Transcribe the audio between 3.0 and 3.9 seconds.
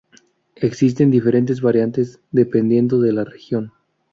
de la región.